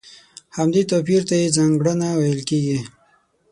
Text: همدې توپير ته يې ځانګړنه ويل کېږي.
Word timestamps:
همدې 0.57 0.81
توپير 0.91 1.21
ته 1.29 1.35
يې 1.41 1.53
ځانګړنه 1.57 2.07
ويل 2.19 2.41
کېږي. 2.49 2.79